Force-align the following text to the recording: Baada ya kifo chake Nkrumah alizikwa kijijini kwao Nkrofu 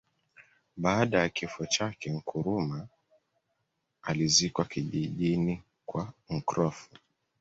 Baada 0.77 1.19
ya 1.19 1.29
kifo 1.29 1.65
chake 1.65 2.09
Nkrumah 2.09 2.87
alizikwa 4.01 4.65
kijijini 4.65 5.61
kwao 5.85 6.13
Nkrofu 6.29 6.89